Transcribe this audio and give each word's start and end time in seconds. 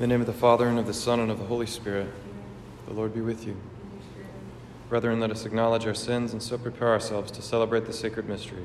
In 0.00 0.08
the 0.08 0.14
name 0.14 0.22
of 0.22 0.26
the 0.26 0.32
Father, 0.32 0.66
and 0.66 0.78
of 0.78 0.86
the 0.86 0.94
Son, 0.94 1.20
and 1.20 1.30
of 1.30 1.38
the 1.38 1.44
Holy 1.44 1.66
Spirit, 1.66 2.08
the 2.88 2.94
Lord 2.94 3.12
be 3.12 3.20
with 3.20 3.46
you. 3.46 3.54
Brethren, 4.88 5.20
let 5.20 5.30
us 5.30 5.44
acknowledge 5.44 5.86
our 5.86 5.92
sins 5.92 6.32
and 6.32 6.42
so 6.42 6.56
prepare 6.56 6.88
ourselves 6.88 7.30
to 7.32 7.42
celebrate 7.42 7.84
the 7.84 7.92
sacred 7.92 8.26
mysteries. 8.26 8.64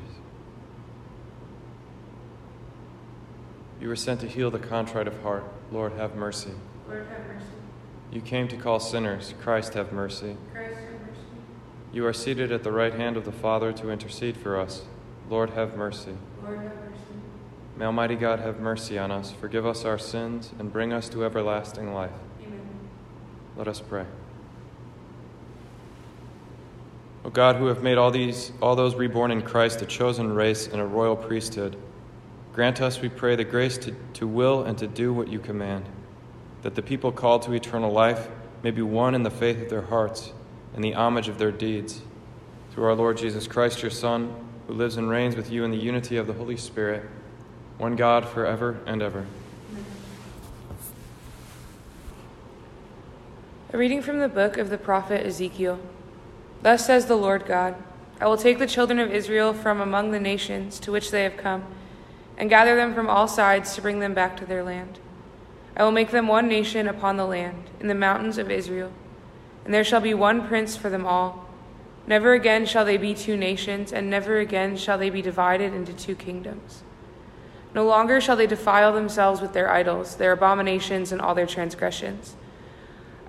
You 3.81 3.89
were 3.89 3.97
sent 3.97 4.21
to 4.21 4.29
heal 4.29 4.49
the 4.49 4.59
contrite 4.59 5.09
of 5.09 5.21
heart. 5.23 5.43
Lord, 5.73 5.91
have 5.97 6.15
mercy. 6.15 6.51
Lord, 6.87 7.05
have 7.09 7.27
mercy. 7.27 7.45
You 8.13 8.21
came 8.21 8.47
to 8.47 8.55
call 8.55 8.79
sinners. 8.79 9.33
Christ, 9.41 9.73
have 9.73 9.91
mercy. 9.91 10.37
Christ, 10.53 10.75
have 10.75 11.01
mercy. 11.01 11.19
You 11.91 12.05
are 12.05 12.13
seated 12.13 12.53
at 12.53 12.63
the 12.63 12.71
right 12.71 12.93
hand 12.93 13.17
of 13.17 13.25
the 13.25 13.33
Father 13.33 13.73
to 13.73 13.89
intercede 13.89 14.37
for 14.37 14.57
us. 14.57 14.83
Lord, 15.29 15.49
have 15.49 15.75
mercy. 15.75 16.15
Lord, 16.41 16.59
have 16.59 16.75
mercy. 16.75 17.14
May 17.77 17.85
Almighty 17.85 18.15
God 18.15 18.39
have 18.39 18.59
mercy 18.59 18.97
on 18.97 19.11
us, 19.11 19.31
forgive 19.31 19.65
us 19.65 19.83
our 19.83 19.97
sins, 19.97 20.53
and 20.59 20.71
bring 20.71 20.93
us 20.93 21.09
to 21.09 21.25
everlasting 21.25 21.93
life. 21.93 22.11
Amen. 22.41 22.61
Let 23.57 23.67
us 23.67 23.81
pray. 23.81 24.05
O 27.25 27.29
God, 27.29 27.57
who 27.57 27.65
have 27.65 27.83
made 27.83 27.97
all 27.97 28.11
these 28.11 28.53
all 28.61 28.75
those 28.75 28.95
reborn 28.95 29.31
in 29.31 29.41
Christ 29.41 29.81
a 29.81 29.85
chosen 29.85 30.31
race 30.31 30.67
and 30.67 30.79
a 30.79 30.85
royal 30.85 31.17
priesthood, 31.17 31.75
grant 32.53 32.81
us, 32.81 33.01
we 33.01 33.09
pray, 33.09 33.35
the 33.35 33.43
grace 33.43 33.77
to, 33.79 33.95
to 34.13 34.25
will 34.25 34.63
and 34.63 34.77
to 34.77 34.87
do 34.87 35.11
what 35.11 35.27
you 35.27 35.39
command, 35.39 35.85
that 36.61 36.75
the 36.75 36.81
people 36.81 37.11
called 37.11 37.41
to 37.41 37.53
eternal 37.53 37.91
life 37.91 38.29
may 38.63 38.71
be 38.71 38.81
one 38.81 39.15
in 39.15 39.23
the 39.23 39.31
faith 39.31 39.61
of 39.61 39.69
their 39.69 39.81
hearts 39.81 40.31
and 40.73 40.83
the 40.83 40.93
homage 40.93 41.27
of 41.27 41.39
their 41.39 41.51
deeds. 41.51 42.01
Through 42.71 42.85
our 42.85 42.95
Lord 42.95 43.17
Jesus 43.17 43.47
Christ, 43.47 43.81
your 43.81 43.91
Son, 43.91 44.33
who 44.67 44.73
lives 44.73 44.97
and 44.97 45.09
reigns 45.09 45.35
with 45.35 45.51
you 45.51 45.63
in 45.63 45.71
the 45.71 45.77
unity 45.77 46.17
of 46.17 46.27
the 46.27 46.33
Holy 46.33 46.57
Spirit, 46.57 47.09
one 47.77 47.95
God 47.95 48.27
forever 48.27 48.79
and 48.85 49.01
ever. 49.01 49.25
A 53.73 53.77
reading 53.77 54.01
from 54.01 54.19
the 54.19 54.29
book 54.29 54.57
of 54.57 54.69
the 54.69 54.77
prophet 54.77 55.25
Ezekiel. 55.25 55.79
Thus 56.61 56.85
says 56.85 57.07
the 57.07 57.17
Lord 57.17 57.45
God 57.45 57.75
I 58.21 58.27
will 58.27 58.37
take 58.37 58.59
the 58.59 58.67
children 58.67 58.99
of 58.99 59.11
Israel 59.11 59.53
from 59.53 59.81
among 59.81 60.11
the 60.11 60.19
nations 60.21 60.79
to 60.79 60.91
which 60.91 61.11
they 61.11 61.23
have 61.23 61.35
come, 61.35 61.65
and 62.37 62.49
gather 62.49 62.75
them 62.77 62.93
from 62.93 63.09
all 63.09 63.27
sides 63.27 63.75
to 63.75 63.81
bring 63.81 63.99
them 63.99 64.13
back 64.13 64.37
to 64.37 64.45
their 64.45 64.63
land. 64.63 64.99
I 65.75 65.83
will 65.83 65.91
make 65.91 66.11
them 66.11 66.27
one 66.27 66.47
nation 66.47 66.87
upon 66.87 67.17
the 67.17 67.25
land, 67.25 67.69
in 67.81 67.87
the 67.87 67.93
mountains 67.93 68.37
of 68.37 68.49
Israel, 68.49 68.93
and 69.65 69.73
there 69.73 69.83
shall 69.83 69.99
be 69.99 70.13
one 70.13 70.47
prince 70.47 70.77
for 70.77 70.89
them 70.89 71.05
all. 71.05 71.49
Never 72.07 72.33
again 72.33 72.65
shall 72.65 72.85
they 72.85 72.95
be 72.95 73.13
two 73.13 73.35
nations, 73.35 73.91
and 73.91 74.09
never 74.09 74.39
again 74.39 74.77
shall 74.77 74.97
they 74.97 75.09
be 75.09 75.21
divided 75.21 75.73
into 75.73 75.91
two 75.91 76.15
kingdoms. 76.15 76.83
No 77.75 77.85
longer 77.85 78.21
shall 78.21 78.37
they 78.37 78.47
defile 78.47 78.93
themselves 78.93 79.41
with 79.41 79.51
their 79.51 79.69
idols, 79.69 80.15
their 80.15 80.31
abominations, 80.31 81.11
and 81.11 81.21
all 81.21 81.35
their 81.35 81.45
transgressions. 81.45 82.37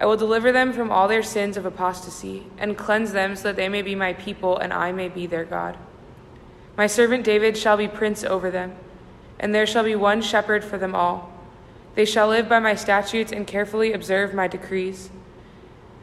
I 0.00 0.06
will 0.06 0.16
deliver 0.16 0.52
them 0.52 0.72
from 0.72 0.92
all 0.92 1.08
their 1.08 1.24
sins 1.24 1.56
of 1.56 1.66
apostasy, 1.66 2.46
and 2.56 2.78
cleanse 2.78 3.12
them 3.12 3.34
so 3.34 3.42
that 3.44 3.56
they 3.56 3.68
may 3.68 3.82
be 3.82 3.96
my 3.96 4.12
people, 4.12 4.56
and 4.56 4.72
I 4.72 4.92
may 4.92 5.08
be 5.08 5.26
their 5.26 5.44
God. 5.44 5.76
My 6.76 6.86
servant 6.86 7.24
David 7.24 7.56
shall 7.56 7.76
be 7.76 7.88
prince 7.88 8.22
over 8.22 8.48
them, 8.48 8.76
and 9.40 9.52
there 9.52 9.66
shall 9.66 9.82
be 9.82 9.96
one 9.96 10.22
shepherd 10.22 10.62
for 10.62 10.78
them 10.78 10.94
all. 10.94 11.32
They 11.96 12.04
shall 12.04 12.28
live 12.28 12.48
by 12.48 12.60
my 12.60 12.76
statutes 12.76 13.32
and 13.32 13.48
carefully 13.48 13.92
observe 13.92 14.32
my 14.32 14.46
decrees. 14.46 15.10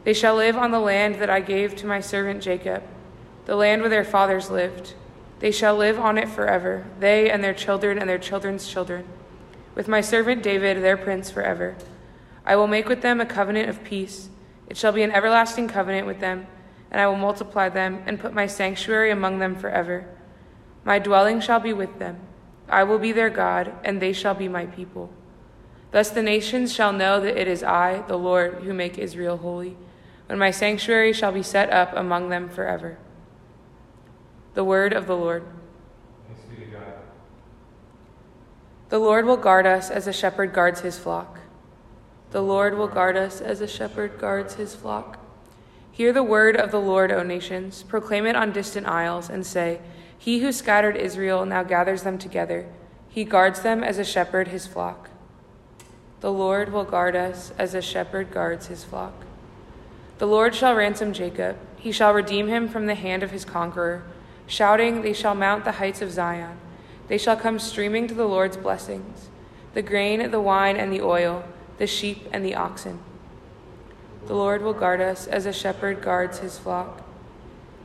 They 0.02 0.12
shall 0.12 0.34
live 0.34 0.58
on 0.58 0.70
the 0.70 0.80
land 0.80 1.14
that 1.14 1.30
I 1.30 1.40
gave 1.40 1.76
to 1.76 1.86
my 1.86 2.00
servant 2.00 2.42
Jacob, 2.42 2.82
the 3.46 3.56
land 3.56 3.80
where 3.80 3.88
their 3.88 4.04
fathers 4.04 4.50
lived. 4.50 4.92
They 5.40 5.50
shall 5.50 5.76
live 5.76 5.98
on 5.98 6.18
it 6.18 6.28
forever, 6.28 6.86
they 7.00 7.30
and 7.30 7.42
their 7.42 7.54
children 7.54 7.98
and 7.98 8.08
their 8.08 8.18
children's 8.18 8.68
children, 8.68 9.06
with 9.74 9.88
my 9.88 10.00
servant 10.00 10.42
David, 10.42 10.82
their 10.82 10.96
prince, 10.96 11.30
forever. 11.30 11.76
I 12.46 12.56
will 12.56 12.66
make 12.66 12.88
with 12.88 13.02
them 13.02 13.20
a 13.20 13.26
covenant 13.26 13.68
of 13.68 13.84
peace. 13.84 14.28
It 14.68 14.76
shall 14.76 14.92
be 14.92 15.02
an 15.02 15.12
everlasting 15.12 15.68
covenant 15.68 16.06
with 16.06 16.20
them, 16.20 16.46
and 16.90 17.00
I 17.00 17.06
will 17.06 17.16
multiply 17.16 17.68
them 17.68 18.02
and 18.06 18.20
put 18.20 18.32
my 18.32 18.46
sanctuary 18.46 19.10
among 19.10 19.38
them 19.38 19.56
forever. 19.56 20.06
My 20.84 20.98
dwelling 20.98 21.40
shall 21.40 21.60
be 21.60 21.72
with 21.72 21.98
them. 21.98 22.20
I 22.68 22.84
will 22.84 22.98
be 22.98 23.12
their 23.12 23.30
God, 23.30 23.72
and 23.84 24.00
they 24.00 24.12
shall 24.12 24.34
be 24.34 24.48
my 24.48 24.66
people. 24.66 25.10
Thus 25.90 26.10
the 26.10 26.22
nations 26.22 26.72
shall 26.72 26.92
know 26.92 27.20
that 27.20 27.36
it 27.36 27.48
is 27.48 27.62
I, 27.62 28.02
the 28.08 28.16
Lord, 28.16 28.62
who 28.62 28.74
make 28.74 28.98
Israel 28.98 29.36
holy, 29.36 29.76
when 30.26 30.38
my 30.38 30.50
sanctuary 30.50 31.12
shall 31.12 31.32
be 31.32 31.42
set 31.42 31.70
up 31.70 31.92
among 31.94 32.30
them 32.30 32.48
forever. 32.48 32.98
The 34.54 34.64
word 34.64 34.92
of 34.92 35.06
the 35.06 35.16
Lord. 35.16 35.44
Thanks 36.28 36.42
be 36.44 36.64
to 36.64 36.70
God. 36.70 36.94
The 38.88 38.98
Lord 39.00 39.24
will 39.24 39.36
guard 39.36 39.66
us 39.66 39.90
as 39.90 40.06
a 40.06 40.12
shepherd 40.12 40.52
guards 40.52 40.80
his 40.80 40.96
flock. 40.96 41.40
The 42.30 42.42
Lord 42.42 42.78
will 42.78 42.88
guard 42.88 43.16
us 43.16 43.40
as 43.40 43.60
a 43.60 43.66
shepherd 43.66 44.18
guards 44.18 44.54
his 44.54 44.74
flock. 44.74 45.18
Hear 45.90 46.12
the 46.12 46.22
word 46.22 46.56
of 46.56 46.70
the 46.70 46.80
Lord, 46.80 47.12
O 47.12 47.22
nations. 47.22 47.82
Proclaim 47.84 48.26
it 48.26 48.36
on 48.36 48.52
distant 48.52 48.86
isles, 48.86 49.28
and 49.28 49.46
say, 49.46 49.80
He 50.18 50.40
who 50.40 50.50
scattered 50.50 50.96
Israel 50.96 51.44
now 51.46 51.62
gathers 51.62 52.02
them 52.02 52.18
together. 52.18 52.66
He 53.08 53.24
guards 53.24 53.60
them 53.60 53.84
as 53.84 53.98
a 53.98 54.04
shepherd 54.04 54.48
his 54.48 54.66
flock. 54.66 55.10
The 56.20 56.32
Lord 56.32 56.72
will 56.72 56.84
guard 56.84 57.14
us 57.14 57.52
as 57.58 57.74
a 57.74 57.82
shepherd 57.82 58.30
guards 58.30 58.66
his 58.66 58.82
flock. 58.82 59.14
The 60.18 60.26
Lord 60.26 60.54
shall 60.54 60.74
ransom 60.74 61.12
Jacob. 61.12 61.56
He 61.76 61.92
shall 61.92 62.14
redeem 62.14 62.48
him 62.48 62.68
from 62.68 62.86
the 62.86 62.94
hand 62.94 63.22
of 63.22 63.30
his 63.30 63.44
conqueror. 63.44 64.04
Shouting, 64.46 65.02
they 65.02 65.12
shall 65.12 65.34
mount 65.34 65.64
the 65.64 65.72
heights 65.72 66.02
of 66.02 66.10
Zion. 66.10 66.58
They 67.08 67.18
shall 67.18 67.36
come 67.36 67.58
streaming 67.58 68.06
to 68.08 68.14
the 68.14 68.26
Lord's 68.26 68.56
blessings 68.56 69.28
the 69.74 69.82
grain, 69.82 70.30
the 70.30 70.40
wine, 70.40 70.76
and 70.76 70.92
the 70.92 71.02
oil, 71.02 71.44
the 71.78 71.86
sheep, 71.86 72.28
and 72.32 72.44
the 72.44 72.54
oxen. 72.54 73.00
The 74.26 74.34
Lord 74.34 74.62
will 74.62 74.72
guard 74.72 75.00
us 75.00 75.26
as 75.26 75.46
a 75.46 75.52
shepherd 75.52 76.00
guards 76.00 76.38
his 76.38 76.58
flock. 76.58 77.02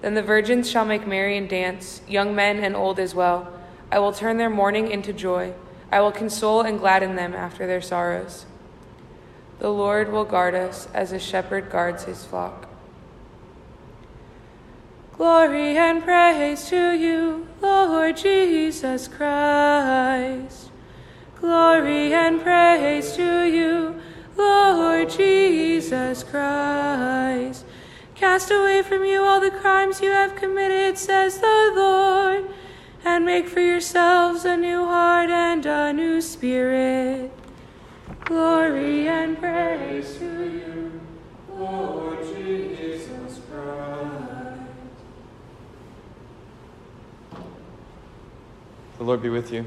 Then 0.01 0.13
the 0.13 0.21
virgins 0.21 0.69
shall 0.69 0.85
make 0.85 1.07
merry 1.07 1.35
and 1.35 1.49
dance, 1.49 2.01
young 2.07 2.35
men 2.35 2.59
and 2.59 2.75
old 2.75 2.99
as 2.99 3.15
well. 3.15 3.51
I 3.91 3.99
will 3.99 4.13
turn 4.13 4.37
their 4.37 4.51
mourning 4.51 4.91
into 4.91 5.11
joy. 5.11 5.53
I 5.91 5.99
will 6.01 6.11
console 6.11 6.61
and 6.61 6.79
gladden 6.79 7.15
them 7.15 7.33
after 7.33 7.65
their 7.65 7.81
sorrows. 7.81 8.45
The 9.57 9.69
Lord 9.69 10.11
will 10.11 10.25
guard 10.25 10.55
us 10.55 10.87
as 10.93 11.11
a 11.11 11.19
shepherd 11.19 11.69
guards 11.69 12.03
his 12.05 12.23
flock. 12.23 12.68
Glory 15.19 15.75
and 15.75 16.01
praise 16.01 16.69
to 16.69 16.93
you, 16.93 17.45
Lord 17.61 18.15
Jesus 18.15 19.09
Christ. 19.09 20.71
Glory 21.41 22.13
and 22.13 22.41
praise 22.41 23.17
to 23.17 23.43
you, 23.43 23.99
Lord 24.37 25.09
Jesus 25.09 26.23
Christ. 26.23 27.65
Cast 28.15 28.49
away 28.49 28.81
from 28.81 29.03
you 29.03 29.21
all 29.23 29.41
the 29.41 29.51
crimes 29.51 29.99
you 29.99 30.11
have 30.11 30.37
committed, 30.37 30.97
says 30.97 31.39
the 31.39 31.73
Lord, 31.75 32.45
and 33.03 33.25
make 33.25 33.49
for 33.49 33.59
yourselves 33.59 34.45
a 34.45 34.55
new 34.55 34.85
heart 34.85 35.29
and 35.29 35.65
a 35.65 35.91
new 35.91 36.21
spirit. 36.21 37.29
Glory 38.23 39.09
and 39.09 39.37
praise 39.37 39.58
The 48.99 49.05
Lord 49.05 49.21
be 49.21 49.29
with 49.29 49.53
you. 49.53 49.65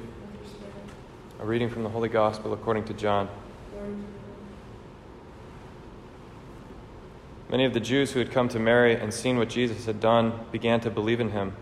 A 1.40 1.46
reading 1.46 1.70
from 1.70 1.84
the 1.84 1.88
Holy 1.88 2.10
Gospel 2.10 2.52
according 2.52 2.84
to 2.84 2.92
John. 2.92 3.30
Many 7.48 7.64
of 7.64 7.72
the 7.72 7.80
Jews 7.80 8.12
who 8.12 8.18
had 8.18 8.30
come 8.30 8.50
to 8.50 8.58
Mary 8.58 8.94
and 8.94 9.12
seen 9.12 9.38
what 9.38 9.48
Jesus 9.48 9.86
had 9.86 10.00
done 10.00 10.38
began 10.52 10.80
to 10.80 10.90
believe 10.90 11.18
in 11.18 11.30
him. 11.30 11.54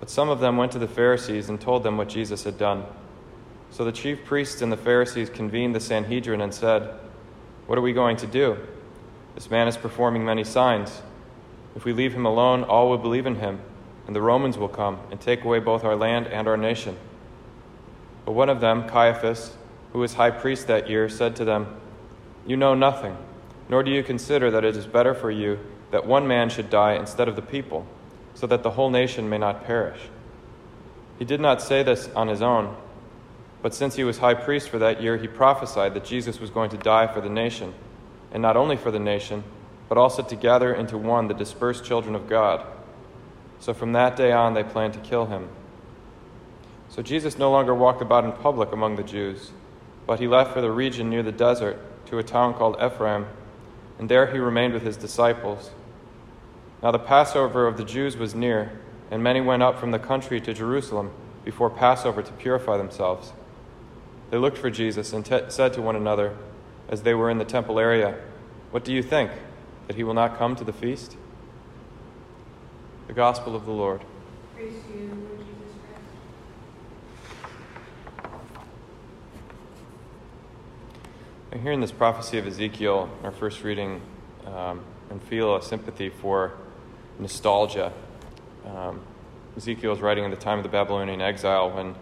But 0.00 0.10
some 0.10 0.28
of 0.28 0.40
them 0.40 0.56
went 0.56 0.72
to 0.72 0.80
the 0.80 0.88
Pharisees 0.88 1.48
and 1.48 1.60
told 1.60 1.84
them 1.84 1.96
what 1.96 2.08
Jesus 2.08 2.42
had 2.42 2.58
done. 2.58 2.84
So 3.70 3.84
the 3.84 3.92
chief 3.92 4.24
priests 4.24 4.60
and 4.60 4.72
the 4.72 4.76
Pharisees 4.76 5.30
convened 5.30 5.76
the 5.76 5.80
Sanhedrin 5.80 6.40
and 6.40 6.52
said, 6.52 6.92
What 7.68 7.78
are 7.78 7.82
we 7.82 7.92
going 7.92 8.16
to 8.16 8.26
do? 8.26 8.56
This 9.36 9.48
man 9.48 9.68
is 9.68 9.76
performing 9.76 10.24
many 10.24 10.42
signs. 10.42 11.02
If 11.76 11.84
we 11.84 11.92
leave 11.92 12.14
him 12.14 12.26
alone, 12.26 12.64
all 12.64 12.90
will 12.90 12.98
believe 12.98 13.26
in 13.26 13.36
him, 13.36 13.60
and 14.06 14.16
the 14.16 14.22
Romans 14.22 14.58
will 14.58 14.68
come 14.68 14.98
and 15.10 15.20
take 15.20 15.44
away 15.44 15.58
both 15.58 15.84
our 15.84 15.96
land 15.96 16.26
and 16.26 16.48
our 16.48 16.56
nation. 16.56 16.96
But 18.24 18.32
one 18.32 18.48
of 18.48 18.60
them, 18.60 18.88
Caiaphas, 18.88 19.56
who 19.92 19.98
was 19.98 20.14
high 20.14 20.30
priest 20.30 20.66
that 20.66 20.88
year, 20.88 21.08
said 21.08 21.36
to 21.36 21.44
them, 21.44 21.80
You 22.46 22.56
know 22.56 22.74
nothing, 22.74 23.16
nor 23.68 23.82
do 23.82 23.90
you 23.90 24.02
consider 24.02 24.50
that 24.50 24.64
it 24.64 24.76
is 24.76 24.86
better 24.86 25.14
for 25.14 25.30
you 25.30 25.58
that 25.90 26.06
one 26.06 26.26
man 26.26 26.48
should 26.48 26.70
die 26.70 26.94
instead 26.94 27.28
of 27.28 27.36
the 27.36 27.42
people, 27.42 27.86
so 28.34 28.46
that 28.46 28.62
the 28.62 28.70
whole 28.70 28.90
nation 28.90 29.28
may 29.28 29.38
not 29.38 29.64
perish. 29.64 30.00
He 31.18 31.24
did 31.24 31.40
not 31.40 31.60
say 31.60 31.82
this 31.82 32.08
on 32.14 32.28
his 32.28 32.42
own, 32.42 32.76
but 33.62 33.74
since 33.74 33.96
he 33.96 34.04
was 34.04 34.18
high 34.18 34.34
priest 34.34 34.70
for 34.70 34.78
that 34.78 35.02
year, 35.02 35.16
he 35.16 35.26
prophesied 35.26 35.94
that 35.94 36.04
Jesus 36.04 36.40
was 36.40 36.50
going 36.50 36.70
to 36.70 36.78
die 36.78 37.12
for 37.12 37.20
the 37.20 37.28
nation, 37.28 37.74
and 38.32 38.40
not 38.40 38.56
only 38.56 38.76
for 38.76 38.90
the 38.90 38.98
nation, 38.98 39.44
but 39.88 39.98
also 39.98 40.22
to 40.22 40.36
gather 40.36 40.72
into 40.72 40.96
one 40.96 41.28
the 41.28 41.34
dispersed 41.34 41.84
children 41.84 42.14
of 42.14 42.28
God. 42.28 42.64
So 43.60 43.74
from 43.74 43.92
that 43.92 44.16
day 44.16 44.32
on, 44.32 44.54
they 44.54 44.64
planned 44.64 44.94
to 44.94 45.00
kill 45.00 45.26
him. 45.26 45.48
So 46.88 47.02
Jesus 47.02 47.38
no 47.38 47.50
longer 47.50 47.74
walked 47.74 48.02
about 48.02 48.24
in 48.24 48.32
public 48.32 48.72
among 48.72 48.96
the 48.96 49.02
Jews, 49.04 49.52
but 50.06 50.18
he 50.18 50.26
left 50.26 50.52
for 50.52 50.60
the 50.60 50.72
region 50.72 51.08
near 51.08 51.22
the 51.22 51.30
desert 51.30 51.78
to 52.06 52.18
a 52.18 52.22
town 52.22 52.54
called 52.54 52.76
Ephraim, 52.82 53.26
and 53.98 54.08
there 54.08 54.26
he 54.26 54.38
remained 54.38 54.74
with 54.74 54.82
his 54.82 54.96
disciples. 54.96 55.70
Now 56.82 56.90
the 56.90 56.98
Passover 56.98 57.66
of 57.66 57.76
the 57.76 57.84
Jews 57.84 58.16
was 58.16 58.34
near, 58.34 58.72
and 59.10 59.22
many 59.22 59.40
went 59.40 59.62
up 59.62 59.78
from 59.78 59.90
the 59.90 59.98
country 59.98 60.40
to 60.40 60.54
Jerusalem 60.54 61.12
before 61.44 61.70
Passover 61.70 62.22
to 62.22 62.32
purify 62.32 62.76
themselves. 62.76 63.32
They 64.30 64.38
looked 64.38 64.58
for 64.58 64.70
Jesus 64.70 65.12
and 65.12 65.26
said 65.26 65.72
to 65.74 65.82
one 65.82 65.96
another, 65.96 66.36
as 66.88 67.02
they 67.02 67.14
were 67.14 67.30
in 67.30 67.38
the 67.38 67.44
temple 67.44 67.78
area, 67.78 68.16
What 68.70 68.84
do 68.84 68.92
you 68.92 69.02
think? 69.02 69.30
That 69.86 69.96
he 69.96 70.04
will 70.04 70.14
not 70.14 70.38
come 70.38 70.56
to 70.56 70.64
the 70.64 70.72
feast? 70.72 71.16
The 73.10 73.16
Gospel 73.16 73.56
of 73.56 73.64
the 73.64 73.72
Lord. 73.72 74.02
Praise 74.54 74.72
to 74.84 74.92
you, 74.96 75.08
Lord 75.08 75.40
Jesus 75.40 75.74
Christ. 78.14 78.32
And 81.50 81.60
hearing 81.60 81.80
this 81.80 81.90
prophecy 81.90 82.38
of 82.38 82.46
Ezekiel, 82.46 83.10
our 83.24 83.32
first 83.32 83.64
reading, 83.64 84.00
um, 84.46 84.84
and 85.10 85.20
feel 85.24 85.56
a 85.56 85.60
sympathy 85.60 86.08
for 86.08 86.52
nostalgia. 87.18 87.92
Um, 88.64 89.00
Ezekiel 89.56 89.92
is 89.92 90.00
writing 90.00 90.22
in 90.22 90.30
the 90.30 90.36
time 90.36 90.58
of 90.58 90.62
the 90.62 90.70
Babylonian 90.70 91.20
exile 91.20 91.72
when 91.72 91.96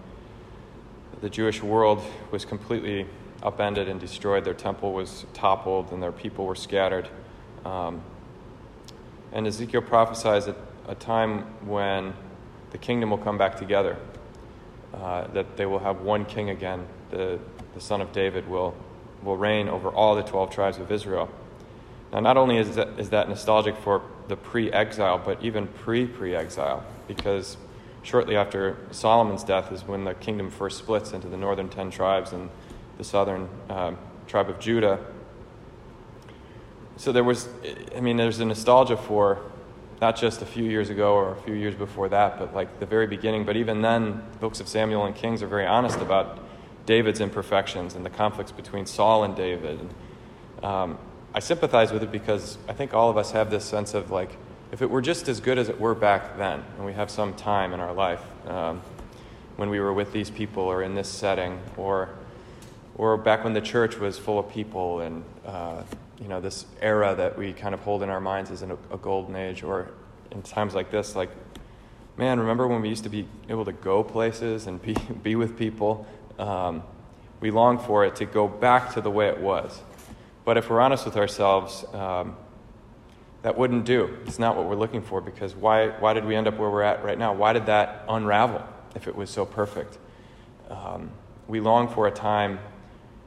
the 1.23 1.31
Jewish 1.31 1.63
world 1.63 2.03
was 2.31 2.45
completely 2.45 3.07
upended 3.43 3.89
and 3.89 3.99
destroyed. 3.99 4.45
Their 4.45 4.53
temple 4.53 4.93
was 4.93 5.25
toppled 5.33 5.91
and 5.91 6.03
their 6.03 6.13
people 6.13 6.45
were 6.45 6.55
scattered. 6.55 7.09
Um, 7.65 8.03
and 9.33 9.47
Ezekiel 9.47 9.81
prophesies 9.81 10.49
at 10.49 10.68
a 10.89 10.95
time 10.95 11.43
when 11.67 12.15
the 12.71 12.79
kingdom 12.79 13.11
will 13.11 13.19
come 13.19 13.39
back 13.39 13.57
together, 13.57 13.97
uh, 14.95 15.27
that 15.29 15.57
they 15.57 15.67
will 15.67 15.79
have 15.79 16.01
one 16.01 16.25
king 16.25 16.51
again. 16.51 16.87
The, 17.11 17.39
the 17.75 17.81
son 17.81 18.01
of 18.01 18.13
David 18.13 18.49
will, 18.49 18.75
will 19.23 19.37
reign 19.37 19.69
over 19.69 19.91
all 19.91 20.17
the 20.17 20.23
12 20.23 20.51
tribes 20.51 20.79
of 20.79 20.91
Israel. 20.91 21.31
Now, 22.13 22.21
not 22.21 22.39
only 22.39 22.57
is 22.57 22.75
that, 22.77 22.99
is 22.99 23.11
that 23.11 23.29
nostalgic 23.29 23.77
for 23.77 24.03
the 24.29 24.37
pre 24.37 24.73
exile, 24.73 25.21
but 25.23 25.43
even 25.43 25.67
pre 25.67 26.07
pre 26.07 26.35
exile, 26.35 26.83
because 27.07 27.59
shortly 28.03 28.37
after 28.37 28.79
Solomon's 28.91 29.45
death 29.45 29.71
is 29.73 29.85
when 29.85 30.05
the 30.05 30.15
kingdom 30.15 30.51
first 30.51 30.79
splits 30.79 31.13
into 31.13 31.29
the 31.29 31.37
northern 31.37 31.69
10 31.69 31.91
tribes 31.91 32.33
and 32.33 32.49
the 32.97 33.05
southern 33.05 33.49
uh, 33.69 33.93
tribe 34.27 34.49
of 34.49 34.59
Judah. 34.59 34.99
So 36.97 37.13
there 37.13 37.25
was, 37.25 37.49
I 37.95 38.01
mean, 38.01 38.17
there's 38.17 38.41
a 38.41 38.47
nostalgia 38.47 38.97
for 38.97 39.41
not 40.01 40.17
just 40.17 40.43
a 40.43 40.47
few 40.47 40.65
years 40.65 40.91
ago 40.91 41.15
or 41.15 41.33
a 41.33 41.37
few 41.43 41.55
years 41.55 41.75
before 41.75 42.09
that, 42.09 42.39
but 42.39 42.55
like 42.55 42.79
the 42.79 42.87
very 42.87 43.07
beginning. 43.07 43.45
But 43.45 43.57
even 43.57 43.83
then, 43.83 44.23
the 44.33 44.39
books 44.39 44.61
of 44.61 44.69
Samuel 44.69 45.07
and 45.07 45.15
Kings 45.15 45.43
are 45.43 45.49
very 45.49 45.67
honest 45.67 45.99
about 45.99 46.39
David's 46.87 47.21
imperfections 47.21 47.95
and 47.95 48.07
the 48.07 48.11
conflicts 48.11 48.53
between 48.53 48.87
Saul 48.87 49.25
and 49.25 49.35
David. 49.37 49.81
And, 49.81 50.65
um, 50.65 50.99
I 51.35 51.41
sympathize 51.41 51.93
with 51.93 52.03
it 52.03 52.11
because 52.11 52.59
I 52.69 52.73
think 52.73 52.95
all 52.95 53.11
of 53.11 53.17
us 53.17 53.33
have 53.33 53.51
this 53.51 53.65
sense 53.65 53.95
of 53.95 54.11
like, 54.11 54.31
if 54.73 54.83
it 54.83 54.91
were 54.91 55.03
just 55.03 55.29
as 55.29 55.41
good 55.41 55.59
as 55.59 55.69
it 55.69 55.79
were 55.79 55.95
back 55.95 56.37
then, 56.39 56.65
and 56.77 56.87
we 56.87 56.93
have 56.93 57.11
some 57.11 57.35
time 57.35 57.73
in 57.73 57.81
our 57.81 57.93
life 57.93 58.23
um, 58.47 58.81
when 59.57 59.71
we 59.71 59.81
were 59.81 59.93
with 59.93 60.13
these 60.13 60.31
people 60.31 60.63
or 60.63 60.83
in 60.83 60.95
this 60.95 61.09
setting, 61.09 61.61
or 61.77 62.09
or 62.97 63.17
back 63.17 63.45
when 63.45 63.53
the 63.53 63.61
church 63.61 63.97
was 63.97 64.19
full 64.19 64.39
of 64.39 64.51
people 64.51 65.01
and 65.01 65.25
uh, 65.47 65.83
you 66.21 66.29
know 66.29 66.41
this 66.41 66.67
era 66.81 67.15
that 67.15 67.39
we 67.39 67.53
kind 67.53 67.75
of 67.75 67.81
hold 67.81 68.03
in 68.03 68.09
our 68.09 68.21
minds 68.21 68.51
as 68.51 68.63
a, 68.63 68.79
a 68.91 68.99
golden 68.99 69.37
age, 69.37 69.63
or 69.63 69.91
in 70.31 70.43
times 70.43 70.75
like 70.75 70.91
this, 70.91 71.15
like 71.15 71.31
man, 72.17 72.41
remember 72.41 72.67
when 72.67 72.83
we 72.83 72.89
used 72.89 73.05
to 73.05 73.09
be 73.09 73.27
able 73.49 73.65
to 73.65 73.73
go 73.73 74.03
places 74.03 74.67
and 74.67 74.83
be 74.83 74.95
be 75.23 75.37
with 75.37 75.57
people? 75.57 76.07
Um, 76.39 76.83
we 77.41 77.51
long 77.51 77.79
for 77.79 78.05
it 78.05 78.17
to 78.17 78.25
go 78.25 78.49
back 78.49 78.95
to 78.95 79.01
the 79.01 79.11
way 79.11 79.29
it 79.29 79.39
was. 79.39 79.81
But 80.45 80.57
if 80.57 80.71
we're 80.71 80.81
honest 80.81 81.05
with 81.05 81.17
ourselves, 81.17 81.85
um, 81.95 82.37
that 83.43 83.57
wouldn't 83.57 83.85
do. 83.85 84.17
It's 84.27 84.39
not 84.39 84.57
what 84.57 84.67
we're 84.67 84.77
looking 84.77 85.03
for 85.03 85.21
because 85.21 85.55
why, 85.55 85.89
why 86.01 86.13
did 86.13 86.25
we 86.25 86.35
end 86.35 86.49
up 86.49 86.59
where 86.59 86.71
we're 86.71 86.83
at 86.83 87.05
right 87.05 87.19
now? 87.19 87.33
Why 87.33 87.53
did 87.53 87.67
that 87.67 88.05
unravel 88.09 88.65
if 88.95 89.07
it 89.07 89.15
was 89.15 89.31
so 89.31 89.45
perfect? 89.45 89.99
Um, 90.69 91.11
we 91.47 91.61
long 91.61 91.89
for 91.89 92.07
a 92.07 92.11
time 92.11 92.59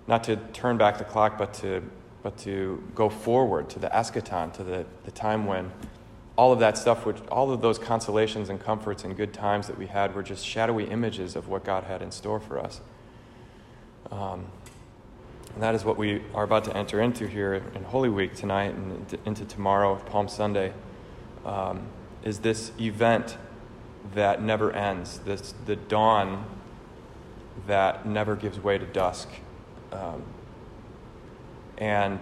not 0.07 0.23
to 0.25 0.35
turn 0.35 0.77
back 0.77 0.97
the 0.97 1.03
clock, 1.03 1.37
but 1.37 1.53
to, 1.55 1.81
but 2.23 2.37
to 2.39 2.83
go 2.93 3.09
forward 3.09 3.69
to 3.69 3.79
the 3.79 3.87
eschaton, 3.89 4.53
to 4.53 4.63
the, 4.63 4.85
the 5.05 5.11
time 5.11 5.45
when 5.45 5.71
all 6.35 6.53
of 6.53 6.59
that 6.59 6.77
stuff, 6.77 7.05
which, 7.05 7.17
all 7.31 7.51
of 7.51 7.61
those 7.61 7.77
consolations 7.77 8.49
and 8.49 8.59
comforts 8.59 9.03
and 9.03 9.17
good 9.17 9.33
times 9.33 9.67
that 9.67 9.77
we 9.77 9.87
had 9.87 10.15
were 10.15 10.23
just 10.23 10.45
shadowy 10.45 10.85
images 10.85 11.35
of 11.35 11.47
what 11.47 11.63
God 11.63 11.83
had 11.83 12.01
in 12.01 12.11
store 12.11 12.39
for 12.39 12.59
us. 12.59 12.81
Um, 14.11 14.45
and 15.53 15.61
that 15.61 15.75
is 15.75 15.83
what 15.83 15.97
we 15.97 16.21
are 16.33 16.43
about 16.43 16.63
to 16.65 16.75
enter 16.75 17.01
into 17.01 17.27
here 17.27 17.63
in 17.75 17.83
Holy 17.83 18.09
Week 18.09 18.33
tonight 18.33 18.73
and 18.73 19.17
into 19.25 19.45
tomorrow, 19.45 19.95
Palm 19.97 20.27
Sunday, 20.27 20.73
um, 21.45 21.87
is 22.23 22.39
this 22.39 22.71
event 22.79 23.37
that 24.15 24.41
never 24.41 24.71
ends, 24.71 25.19
this, 25.19 25.53
the 25.65 25.75
dawn 25.75 26.45
that 27.67 28.05
never 28.05 28.35
gives 28.35 28.59
way 28.59 28.77
to 28.77 28.85
dusk. 28.85 29.27
Um, 29.91 30.23
and 31.81 32.19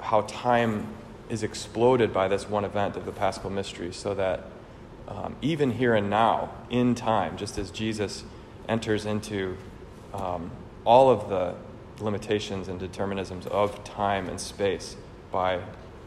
how 0.00 0.22
time 0.22 0.88
is 1.28 1.42
exploded 1.42 2.12
by 2.12 2.26
this 2.28 2.48
one 2.48 2.64
event 2.64 2.96
of 2.96 3.04
the 3.04 3.12
Paschal 3.12 3.50
Mystery, 3.50 3.92
so 3.92 4.14
that 4.14 4.46
um, 5.06 5.36
even 5.42 5.70
here 5.70 5.94
and 5.94 6.08
now, 6.08 6.50
in 6.70 6.94
time, 6.94 7.36
just 7.36 7.58
as 7.58 7.70
Jesus 7.70 8.24
enters 8.68 9.04
into 9.04 9.56
um, 10.14 10.50
all 10.84 11.10
of 11.10 11.28
the 11.28 11.54
limitations 12.02 12.68
and 12.68 12.80
determinisms 12.80 13.46
of 13.48 13.84
time 13.84 14.28
and 14.28 14.40
space 14.40 14.96
by 15.30 15.60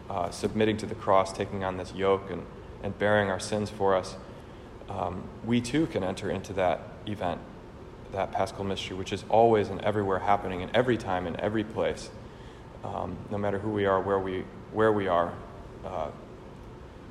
uh, 0.10 0.31
submitting 0.31 0.75
to 0.78 0.88
the 0.88 0.96
cross, 0.96 1.31
taking 1.31 1.63
on 1.63 1.78
this 1.78 1.94
yoke, 1.94 2.31
and, 2.31 2.44
and 2.81 2.98
bearing 2.98 3.30
our 3.30 3.40
sins 3.40 3.69
for 3.69 3.96
us, 3.96 4.16
um, 4.90 5.24
we 5.46 5.62
too 5.62 5.86
can 5.88 6.04
enter 6.04 6.31
into 6.31 6.54
that 6.54 6.81
event, 7.06 7.40
that 8.12 8.31
paschal 8.31 8.63
mystery, 8.63 8.98
which 8.98 9.13
is 9.13 9.24
always 9.30 9.69
and 9.69 9.80
everywhere 9.81 10.19
happening, 10.19 10.62
in 10.62 10.75
every 10.75 10.98
time, 10.98 11.28
in 11.28 11.40
every 11.40 11.63
place, 11.63 12.10
um, 12.86 13.18
no 13.32 13.38
matter 13.38 13.58
who 13.58 13.72
we 13.72 13.86
are, 13.86 14.00
where 14.00 14.20
we, 14.20 14.44
where 14.72 14.92
we 14.92 15.08
are. 15.08 15.34
Uh, 15.84 16.10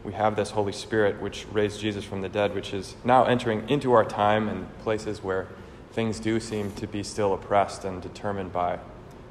we 0.05 0.13
have 0.13 0.37
this 0.37 0.51
Holy 0.51 0.73
Spirit 0.73 1.21
which 1.21 1.47
raised 1.51 1.81
Jesus 1.81 2.05
from 2.05 2.21
the 2.21 2.29
dead, 2.29 2.55
which 2.55 2.75
is 2.75 2.95
now 3.05 3.25
entering 3.25 3.69
into 3.69 3.93
our 3.93 4.05
time 4.05 4.49
and 4.49 4.79
places 4.81 5.23
where 5.23 5.49
things 5.93 6.21
do 6.21 6.39
seem 6.39 6.73
to 6.73 6.87
be 6.87 7.03
still 7.03 7.33
oppressed 7.33 7.85
and 7.85 8.03
determined 8.03 8.53
by 8.53 8.79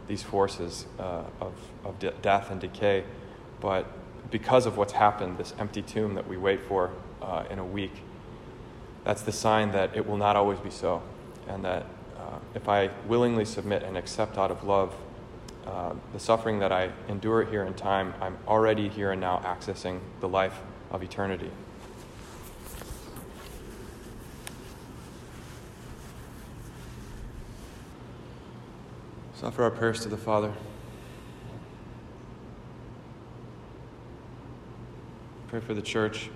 these 0.08 0.24
forces 0.24 0.86
uh, 1.00 1.24
of, 1.40 1.54
of 1.86 2.00
de- 2.00 2.12
death 2.22 2.50
and 2.50 2.60
decay. 2.60 3.04
But 3.62 3.86
because 4.32 4.66
of 4.66 4.76
what's 4.76 4.94
happened, 4.94 5.38
this 5.38 5.54
empty 5.60 5.82
tomb 5.82 6.16
that 6.16 6.28
we 6.28 6.38
wait 6.38 6.62
for 6.62 6.92
uh, 7.22 7.46
in 7.50 7.60
a 7.60 7.66
week, 7.66 7.94
that's 9.04 9.22
the 9.22 9.32
sign 9.32 9.72
that 9.74 9.96
it 9.96 10.08
will 10.08 10.18
not 10.18 10.36
always 10.36 10.60
be 10.60 10.72
so. 10.72 11.04
And 11.48 11.64
that 11.66 11.86
uh, 12.18 12.40
if 12.56 12.68
I 12.68 12.90
willingly 13.08 13.46
submit 13.46 13.84
and 13.84 13.96
accept 13.96 14.38
out 14.38 14.50
of 14.50 14.64
love 14.64 14.96
uh, 15.66 15.94
the 16.12 16.20
suffering 16.20 16.60
that 16.60 16.72
I 16.72 16.92
endure 17.08 17.44
here 17.44 17.64
in 17.64 17.74
time, 17.74 18.14
I'm 18.22 18.38
already 18.48 18.90
here 18.90 19.12
and 19.12 19.22
now 19.22 19.42
accessing 19.46 20.00
the 20.20 20.28
life 20.28 20.60
of 20.92 21.04
eternity. 21.04 21.52
offer 29.44 29.64
our 29.64 29.72
prayers 29.72 30.00
to 30.00 30.08
the 30.08 30.18
Father. 30.18 30.54
Pray 35.50 35.60
for 35.60 35.74
the 35.74 35.82
church, 35.82 36.30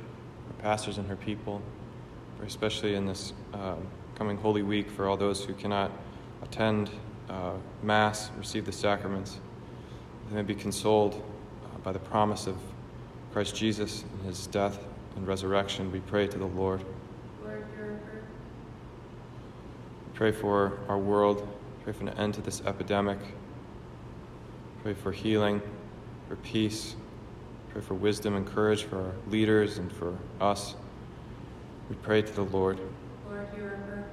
our 0.49 0.61
pastors 0.61 0.97
and 0.97 1.07
her 1.07 1.15
people, 1.15 1.61
especially 2.45 2.95
in 2.95 3.05
this 3.05 3.31
uh, 3.53 3.75
coming 4.15 4.37
Holy 4.37 4.61
Week 4.61 4.91
for 4.91 5.07
all 5.07 5.15
those 5.15 5.45
who 5.45 5.53
cannot 5.53 5.89
attend 6.43 6.89
uh, 7.29 7.53
Mass, 7.83 8.31
receive 8.37 8.65
the 8.65 8.71
sacraments. 8.71 9.39
They 10.29 10.35
may 10.35 10.41
be 10.43 10.55
consoled 10.55 11.23
uh, 11.63 11.77
by 11.79 11.91
the 11.91 11.99
promise 11.99 12.47
of 12.47 12.57
Christ 13.33 13.55
Jesus 13.55 14.03
and 14.03 14.25
his 14.25 14.47
death 14.47 14.79
and 15.15 15.27
resurrection. 15.27 15.91
We 15.91 15.99
pray 16.01 16.27
to 16.27 16.37
the 16.37 16.45
Lord. 16.45 16.83
Lord, 17.43 17.65
Pray 20.13 20.31
for 20.31 20.79
our 20.89 20.97
world 20.97 21.47
Pray 21.87 21.93
for 21.93 22.03
an 22.03 22.19
end 22.19 22.33
to 22.33 22.41
this 22.41 22.61
epidemic. 22.65 23.17
Pray 24.83 24.93
for 24.93 25.13
healing, 25.13 25.61
for 26.27 26.35
peace. 26.35 26.97
Pray 27.71 27.81
for 27.81 27.93
wisdom 27.93 28.35
and 28.35 28.45
courage 28.45 28.83
for 28.83 28.97
our 28.97 29.13
leaders 29.29 29.77
and 29.77 29.89
for 29.89 30.17
us. 30.41 30.75
We 31.89 31.95
pray 31.95 32.23
to 32.23 32.33
the 32.33 32.41
Lord. 32.41 32.77
Lord, 33.29 33.47
hear 33.55 33.69
our 33.69 33.77
prayer. 33.87 34.09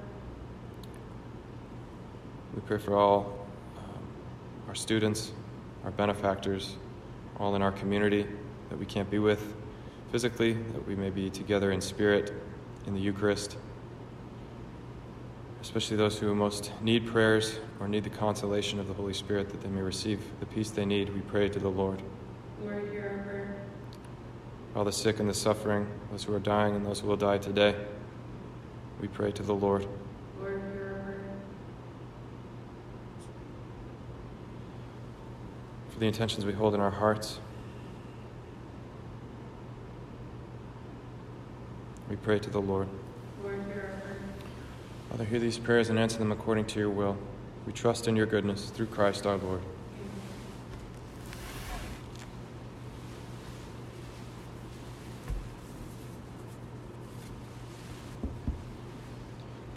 We 2.55 2.61
pray 2.61 2.77
for 2.77 2.95
all 2.95 3.47
um, 3.77 4.01
our 4.67 4.75
students, 4.75 5.31
our 5.83 5.91
benefactors, 5.91 6.77
all 7.37 7.55
in 7.55 7.61
our 7.61 7.71
community 7.71 8.25
that 8.69 8.79
we 8.79 8.85
can't 8.85 9.09
be 9.11 9.19
with 9.19 9.53
physically, 10.11 10.53
that 10.53 10.87
we 10.87 10.95
may 10.95 11.09
be 11.09 11.29
together 11.29 11.71
in 11.71 11.81
spirit 11.81 12.33
in 12.87 12.93
the 12.93 13.01
Eucharist 13.01 13.57
especially 15.65 15.97
those 15.97 16.19
who 16.19 16.35
most 16.35 16.71
need 16.79 17.07
prayers 17.07 17.57
or 17.79 17.87
need 17.87 18.03
the 18.03 18.09
consolation 18.09 18.79
of 18.79 18.87
the 18.87 18.93
Holy 18.93 19.15
Spirit 19.15 19.49
that 19.49 19.61
they 19.61 19.67
may 19.67 19.81
receive 19.81 20.21
the 20.39 20.45
peace 20.45 20.69
they 20.69 20.85
need, 20.85 21.11
we 21.11 21.21
pray 21.21 21.49
to 21.49 21.57
the 21.57 21.67
Lord. 21.67 22.03
Lord, 22.61 22.87
hear 22.91 23.17
our 23.17 23.23
prayer. 23.23 23.65
All 24.75 24.83
the 24.83 24.91
sick 24.91 25.19
and 25.19 25.27
the 25.27 25.33
suffering, 25.33 25.87
those 26.11 26.23
who 26.23 26.35
are 26.35 26.39
dying 26.39 26.75
and 26.75 26.85
those 26.85 26.99
who 26.99 27.07
will 27.07 27.17
die 27.17 27.39
today, 27.39 27.73
we 29.01 29.07
pray 29.07 29.31
to 29.31 29.41
the 29.41 29.55
Lord. 29.55 29.87
Lord, 30.39 30.61
hear 30.71 30.97
our 30.97 31.03
prayer. 31.03 31.19
For 35.95 35.99
the 35.99 36.07
intentions 36.07 36.45
we 36.45 36.51
hold 36.51 36.75
in 36.75 36.81
our 36.81 36.91
hearts, 36.91 37.39
we 42.09 42.17
pray 42.17 42.37
to 42.37 42.49
the 42.49 42.59
Lord. 42.59 42.89
Lord, 43.41 43.63
hear 43.65 43.93
our 43.93 44.01
prayer. 44.01 44.17
Father, 45.09 45.23
hear 45.23 45.39
these 45.39 45.57
prayers 45.57 45.87
and 45.87 45.97
answer 45.97 46.17
them 46.17 46.33
according 46.33 46.65
to 46.65 46.79
your 46.79 46.89
will. 46.89 47.17
We 47.65 47.71
trust 47.71 48.09
in 48.09 48.17
your 48.17 48.25
goodness 48.25 48.71
through 48.71 48.87
Christ 48.87 49.25
our 49.25 49.37
Lord. 49.37 49.61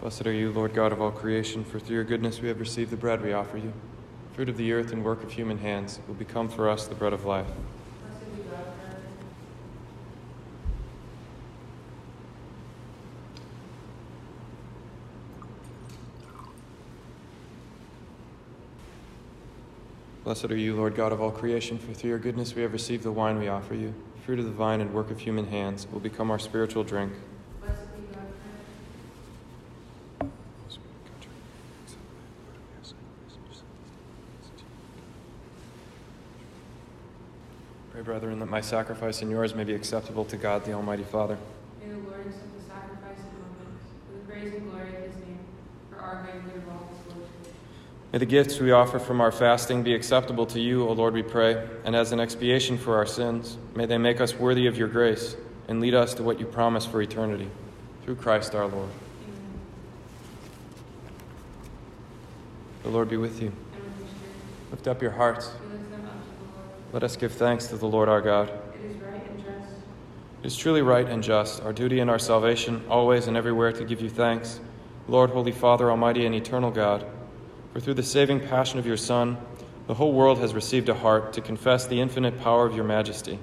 Blessed 0.01 0.27
are 0.27 0.33
you, 0.33 0.51
Lord 0.51 0.73
God 0.73 0.91
of 0.91 0.99
all 1.01 1.11
creation, 1.11 1.63
for 1.63 1.79
through 1.79 1.95
your 1.95 2.03
goodness 2.03 2.41
we 2.41 2.49
have 2.49 2.59
received 2.59 2.91
the 2.91 2.97
bread 2.97 3.23
we 3.23 3.31
offer 3.31 3.57
you. 3.57 3.71
Fruit 4.39 4.47
of 4.47 4.55
the 4.55 4.71
earth 4.71 4.93
and 4.93 5.03
work 5.03 5.21
of 5.21 5.33
human 5.33 5.57
hands 5.57 5.99
will 6.07 6.15
become 6.15 6.47
for 6.47 6.69
us 6.69 6.87
the 6.87 6.95
bread 6.95 7.11
of 7.11 7.25
life. 7.25 7.45
Blessed 20.23 20.45
are 20.45 20.55
you, 20.55 20.73
Lord 20.73 20.95
God 20.95 21.11
of 21.11 21.19
all 21.19 21.31
creation, 21.31 21.77
for 21.77 21.93
through 21.93 22.11
your 22.11 22.17
goodness 22.17 22.55
we 22.55 22.61
have 22.61 22.71
received 22.71 23.03
the 23.03 23.11
wine 23.11 23.37
we 23.37 23.49
offer 23.49 23.75
you. 23.75 23.93
Fruit 24.25 24.39
of 24.39 24.45
the 24.45 24.51
vine 24.51 24.79
and 24.79 24.93
work 24.93 25.11
of 25.11 25.19
human 25.19 25.47
hands 25.47 25.85
will 25.91 25.99
become 25.99 26.31
our 26.31 26.39
spiritual 26.39 26.85
drink. 26.85 27.11
Blessed 27.59 27.93
be 27.93 28.03
God 28.13 28.23
forever. 30.21 30.31
Pray, 37.99 38.13
brethren, 38.13 38.38
that 38.49 38.55
my 38.55 38.61
sacrifice 38.61 39.21
and 39.21 39.29
yours 39.29 39.53
may 39.53 39.63
be 39.63 39.75
acceptable 39.75 40.25
to 40.25 40.35
God 40.35 40.65
the 40.65 40.73
Almighty 40.73 41.03
Father. 41.03 41.37
May 41.79 41.89
the 41.91 41.99
Lord 41.99 42.25
accept 42.25 42.57
the 42.57 42.65
sacrifice 42.65 43.19
among 43.19 43.53
us 43.61 43.83
for 44.07 44.17
the 44.17 44.25
praise 44.25 44.53
and 44.55 44.71
glory 44.71 44.95
of 44.95 45.03
his 45.03 45.15
name, 45.17 45.39
for 45.91 45.97
our 45.97 46.23
good 46.25 46.33
and 46.33 46.45
good 46.45 46.55
of 46.63 46.69
all 46.69 46.89
his. 47.05 47.53
May 48.11 48.17
the 48.17 48.25
gifts 48.25 48.59
we 48.59 48.71
offer 48.71 48.97
from 48.97 49.21
our 49.21 49.31
fasting 49.31 49.83
be 49.83 49.93
acceptable 49.93 50.47
to 50.47 50.59
you, 50.59 50.87
O 50.87 50.93
Lord, 50.93 51.13
we 51.13 51.21
pray, 51.21 51.63
and 51.85 51.95
as 51.95 52.11
an 52.11 52.19
expiation 52.19 52.79
for 52.79 52.95
our 52.95 53.05
sins, 53.05 53.59
may 53.75 53.85
they 53.85 53.99
make 53.99 54.19
us 54.19 54.33
worthy 54.33 54.65
of 54.65 54.75
your 54.75 54.87
grace 54.87 55.35
and 55.67 55.79
lead 55.79 55.93
us 55.93 56.15
to 56.15 56.23
what 56.23 56.39
you 56.39 56.47
promise 56.47 56.87
for 56.87 57.03
eternity. 57.03 57.51
Through 58.03 58.15
Christ 58.15 58.55
our 58.55 58.65
Lord. 58.65 58.89
Amen. 58.89 59.59
The 62.81 62.89
Lord 62.89 63.09
be 63.09 63.17
with 63.17 63.39
you. 63.43 63.49
And 63.49 63.83
with 63.83 64.09
your 64.09 64.71
Lift 64.71 64.87
up 64.87 65.03
your 65.03 65.11
hearts. 65.11 65.51
we 65.61 65.77
lift 65.77 65.91
them 65.91 66.05
up 66.05 66.13
to 66.13 66.29
the 66.29 66.45
Lord. 66.45 66.78
Let 66.91 67.03
us 67.03 67.15
give 67.15 67.33
thanks 67.33 67.67
to 67.67 67.77
the 67.77 67.85
Lord 67.85 68.09
our 68.09 68.19
God. 68.19 68.49
It 68.49 68.91
is 68.91 68.97
right 68.97 69.29
and 69.29 69.43
just, 69.43 69.73
It 70.41 70.47
is 70.47 70.57
truly 70.57 70.81
right 70.81 71.05
and 71.07 71.21
just, 71.21 71.61
our 71.61 71.71
duty 71.71 71.99
and 71.99 72.09
our 72.09 72.17
salvation, 72.17 72.83
always 72.89 73.27
and 73.27 73.37
everywhere 73.37 73.71
to 73.73 73.85
give 73.85 74.01
you 74.01 74.09
thanks, 74.09 74.59
Lord, 75.07 75.29
Holy 75.29 75.51
Father, 75.51 75.91
Almighty 75.91 76.25
and 76.25 76.33
eternal 76.33 76.71
God. 76.71 77.05
For 77.73 77.79
through 77.79 77.93
the 77.93 78.03
saving 78.03 78.39
passion 78.39 78.79
of 78.79 78.87
your 78.87 78.97
Son, 78.97 79.37
the 79.85 79.93
whole 79.93 80.13
world 80.13 80.39
has 80.39 80.55
received 80.55 80.89
a 80.89 80.95
heart 80.95 81.33
to 81.33 81.41
confess 81.41 81.85
the 81.85 82.01
infinite 82.01 82.41
power 82.41 82.65
of 82.65 82.75
your 82.75 82.85
majesty. 82.85 83.37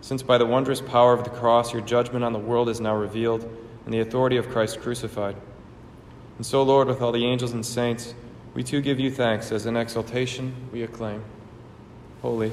Since 0.00 0.22
by 0.22 0.38
the 0.38 0.46
wondrous 0.46 0.80
power 0.80 1.12
of 1.12 1.24
the 1.24 1.30
cross 1.30 1.72
your 1.72 1.82
judgment 1.82 2.24
on 2.24 2.32
the 2.32 2.38
world 2.38 2.68
is 2.68 2.80
now 2.80 2.94
revealed, 2.94 3.42
and 3.84 3.92
the 3.92 4.00
authority 4.00 4.36
of 4.36 4.48
Christ 4.50 4.80
crucified. 4.80 5.36
And 6.36 6.46
so, 6.46 6.62
Lord, 6.62 6.86
with 6.86 7.02
all 7.02 7.12
the 7.12 7.24
angels 7.24 7.52
and 7.52 7.66
saints, 7.66 8.14
we 8.54 8.62
too 8.62 8.80
give 8.80 9.00
you 9.00 9.10
thanks 9.10 9.50
as 9.50 9.66
in 9.66 9.76
exaltation 9.76 10.54
we 10.72 10.82
acclaim. 10.82 11.24
Holy, 12.22 12.52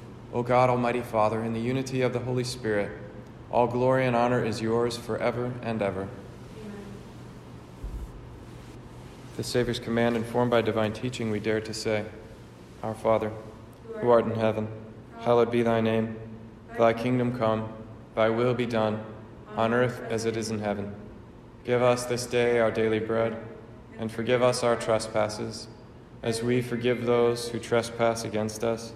O 0.33 0.43
God, 0.43 0.69
Almighty 0.69 1.01
Father, 1.01 1.43
in 1.43 1.53
the 1.53 1.59
unity 1.59 2.01
of 2.01 2.13
the 2.13 2.19
Holy 2.19 2.43
Spirit, 2.43 2.91
all 3.51 3.67
glory 3.67 4.05
and 4.05 4.15
honor 4.15 4.43
is 4.43 4.61
yours 4.61 4.97
forever 4.97 5.53
and 5.61 5.81
ever. 5.81 6.07
Amen. 6.61 6.73
The 9.35 9.43
Savior's 9.43 9.79
command, 9.79 10.15
informed 10.15 10.51
by 10.51 10.61
divine 10.61 10.93
teaching, 10.93 11.31
we 11.31 11.41
dare 11.41 11.59
to 11.59 11.73
say, 11.73 12.05
Our 12.81 12.95
Father, 12.95 13.31
who 13.99 14.09
art 14.09 14.25
in 14.25 14.35
heaven, 14.35 14.69
hallowed 15.19 15.51
be 15.51 15.63
thy 15.63 15.81
name. 15.81 16.15
Thy 16.77 16.93
kingdom 16.93 17.37
come, 17.37 17.67
Thy 18.15 18.29
will 18.29 18.53
be 18.53 18.65
done, 18.65 19.03
on 19.55 19.73
earth 19.73 20.01
as 20.09 20.25
it 20.25 20.37
is 20.37 20.49
in 20.49 20.59
heaven. 20.59 20.93
Give 21.65 21.81
us 21.81 22.05
this 22.05 22.25
day 22.25 22.59
our 22.59 22.71
daily 22.71 22.99
bread, 22.99 23.37
and 23.99 24.09
forgive 24.09 24.41
us 24.41 24.63
our 24.63 24.75
trespasses, 24.75 25.67
as 26.23 26.41
we 26.41 26.61
forgive 26.61 27.05
those 27.05 27.49
who 27.49 27.59
trespass 27.59 28.23
against 28.23 28.63
us. 28.63 28.93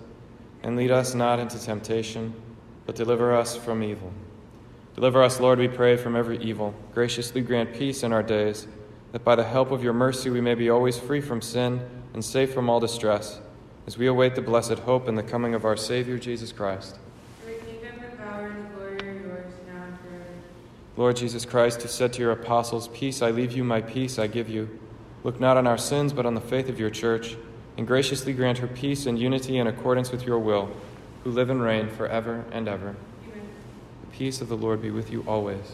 And 0.66 0.76
lead 0.76 0.90
us 0.90 1.14
not 1.14 1.40
into 1.40 1.60
temptation, 1.60 2.34
but 2.88 2.96
deliver 2.96 3.36
us 3.36 3.56
from 3.56 3.84
evil. 3.84 4.12
Deliver 4.96 5.22
us, 5.22 5.40
Lord, 5.40 5.60
we 5.60 5.68
pray, 5.68 5.96
from 5.96 6.16
every 6.16 6.40
evil. 6.40 6.74
Graciously 6.92 7.42
grant 7.42 7.76
peace 7.76 8.02
in 8.02 8.12
our 8.12 8.24
days, 8.24 8.68
that 9.12 9.24
by 9.24 9.36
the 9.36 9.44
help 9.44 9.70
of 9.70 9.84
your 9.84 9.94
mercy 9.94 10.32
we 10.32 10.42
may 10.42 10.56
be 10.56 10.72
always 10.72 10.98
free 10.98 11.22
from 11.22 11.40
sin 11.40 11.88
and 12.16 12.26
safe 12.26 12.52
from 12.52 12.68
all 12.68 12.80
distress, 12.80 13.40
as 13.86 14.00
we 14.00 14.08
await 14.08 14.34
the 14.34 14.42
blessed 14.42 14.80
hope 14.80 15.08
and 15.08 15.16
the 15.16 15.22
coming 15.22 15.54
of 15.54 15.66
our 15.66 15.78
Savior 15.78 16.18
Jesus 16.18 16.52
Christ. 16.52 16.98
Lord 20.98 21.16
Jesus 21.16 21.46
Christ, 21.46 21.84
who 21.84 21.88
said 21.90 22.12
to 22.14 22.22
your 22.22 22.32
apostles, 22.32 22.88
Peace 22.88 23.22
I 23.22 23.30
leave 23.30 23.52
you, 23.52 23.64
my 23.64 23.82
peace 23.82 24.18
I 24.18 24.26
give 24.26 24.50
you, 24.50 24.80
look 25.24 25.40
not 25.40 25.58
on 25.58 25.68
our 25.68 25.78
sins, 25.78 26.12
but 26.12 26.26
on 26.26 26.34
the 26.34 26.42
faith 26.42 26.70
of 26.70 26.80
your 26.80 26.90
church, 26.90 27.38
and 27.77 27.86
graciously 27.86 28.34
grant 28.34 28.60
her 28.60 28.67
peace 28.67 29.05
and 29.05 29.20
unity 29.20 29.58
in 29.58 29.67
accordance 29.67 30.12
with 30.12 30.25
your 30.25 30.39
will, 30.39 30.70
who 31.24 31.32
live 31.32 31.50
and 31.50 31.62
reign 31.62 31.89
forever 31.89 32.46
and 32.51 32.67
ever. 32.67 32.96
Amen. 33.29 33.50
The 34.01 34.17
peace 34.17 34.41
of 34.41 34.50
the 34.50 34.58
Lord 34.58 34.82
be 34.82 34.91
with 34.91 35.12
you 35.12 35.24
always. 35.27 35.74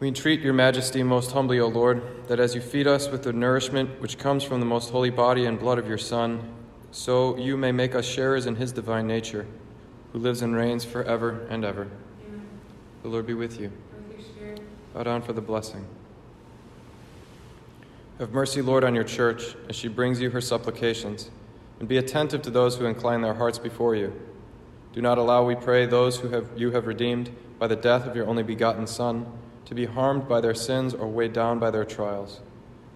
We 0.00 0.08
entreat 0.08 0.40
your 0.40 0.54
majesty 0.54 1.02
most 1.02 1.32
humbly, 1.32 1.60
O 1.60 1.68
Lord, 1.68 2.26
that 2.26 2.40
as 2.40 2.54
you 2.54 2.62
feed 2.62 2.86
us 2.86 3.10
with 3.10 3.22
the 3.22 3.34
nourishment 3.34 4.00
which 4.00 4.16
comes 4.16 4.42
from 4.42 4.58
the 4.58 4.64
most 4.64 4.88
holy 4.88 5.10
body 5.10 5.44
and 5.44 5.60
blood 5.60 5.78
of 5.78 5.86
your 5.86 5.98
Son, 5.98 6.54
so 6.90 7.36
you 7.36 7.58
may 7.58 7.70
make 7.70 7.94
us 7.94 8.06
sharers 8.06 8.46
in 8.46 8.56
his 8.56 8.72
divine 8.72 9.06
nature, 9.06 9.46
who 10.14 10.18
lives 10.18 10.40
and 10.40 10.56
reigns 10.56 10.86
forever 10.86 11.46
and 11.50 11.66
ever. 11.66 11.82
Amen. 12.26 12.48
The 13.02 13.08
Lord 13.10 13.26
be 13.26 13.34
with 13.34 13.60
you. 13.60 13.70
With 14.08 14.60
Bow 14.94 15.02
down 15.02 15.20
for 15.20 15.34
the 15.34 15.42
blessing. 15.42 15.84
Have 18.18 18.32
mercy, 18.32 18.62
Lord, 18.62 18.84
on 18.84 18.94
your 18.94 19.04
church 19.04 19.54
as 19.68 19.76
she 19.76 19.88
brings 19.88 20.18
you 20.18 20.30
her 20.30 20.40
supplications, 20.40 21.30
and 21.78 21.86
be 21.86 21.98
attentive 21.98 22.40
to 22.42 22.50
those 22.50 22.78
who 22.78 22.86
incline 22.86 23.20
their 23.20 23.34
hearts 23.34 23.58
before 23.58 23.94
you. 23.94 24.18
Do 24.94 25.02
not 25.02 25.18
allow, 25.18 25.44
we 25.44 25.56
pray, 25.56 25.84
those 25.84 26.20
who 26.20 26.30
have, 26.30 26.48
you 26.56 26.70
have 26.70 26.86
redeemed 26.86 27.30
by 27.58 27.66
the 27.66 27.76
death 27.76 28.06
of 28.06 28.16
your 28.16 28.26
only 28.26 28.42
begotten 28.42 28.86
Son 28.86 29.30
to 29.70 29.74
be 29.76 29.86
harmed 29.86 30.28
by 30.28 30.40
their 30.40 30.52
sins 30.52 30.94
or 30.94 31.06
weighed 31.06 31.32
down 31.32 31.60
by 31.60 31.70
their 31.70 31.84
trials. 31.84 32.40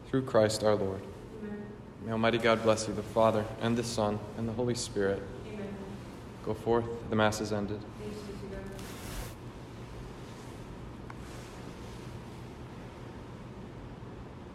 Through 0.09 0.23
Christ 0.23 0.65
our 0.65 0.75
Lord. 0.75 1.01
Amen. 1.41 1.63
May 2.05 2.11
Almighty 2.11 2.39
God 2.39 2.65
bless 2.65 2.89
you, 2.89 2.95
the 2.95 3.03
Father, 3.03 3.45
and 3.63 3.77
the 3.77 3.85
Son, 3.85 4.19
and 4.37 4.49
the 4.49 4.53
Holy 4.53 4.75
Spirit. 4.75 5.23
Amen. 5.47 5.69
Go 6.45 6.53
forth, 6.53 6.85
the 7.11 7.15
Mass 7.15 7.41
is 7.41 7.53
ended. 7.53 7.81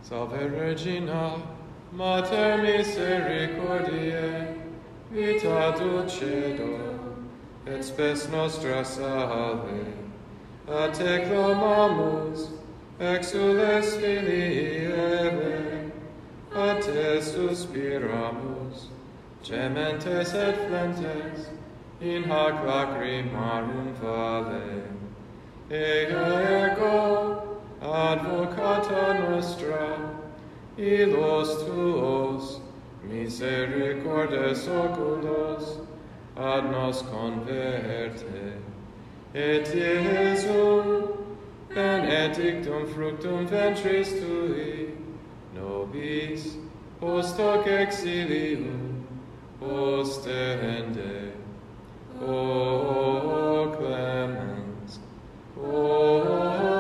Salve 0.02 0.52
Regina, 0.52 1.42
Mater 1.94 2.58
Misericordiae, 2.58 4.56
vita 5.10 5.74
dulcedo, 5.78 7.16
et 7.66 7.82
spes 7.82 8.28
nostra 8.28 8.84
salve 8.84 10.09
a 10.70 10.88
te 10.92 11.26
clamamus, 11.26 12.50
exules 13.00 13.96
filii 13.98 14.86
Eve, 14.86 15.92
a 16.54 16.80
suspiramus, 17.22 18.90
gementes 19.42 20.34
et 20.36 20.56
flentes, 20.68 21.48
in 22.02 22.24
hac 22.24 22.64
lacrimarum 22.68 23.96
vale. 24.00 24.84
Ega 25.72 26.28
ego, 26.70 27.60
advocata 27.82 29.28
nostra, 29.28 29.98
ilos 30.78 31.66
tuos, 31.66 32.62
misericordes 33.04 34.68
oculos, 34.68 35.80
ad 36.38 36.70
nos 36.70 37.02
converte 37.02 38.70
Et 39.36 39.64
Jesum 39.64 41.10
en 41.76 42.04
et 42.04 42.88
fructum 42.88 43.46
ventris 43.46 44.16
tui, 44.20 44.88
nobis, 45.54 46.58
post 47.00 47.40
hoc 47.40 47.68
exilium, 47.68 49.06
ostende. 49.62 51.34
O 52.22 53.72
clemens, 53.78 55.00
O 55.56 56.79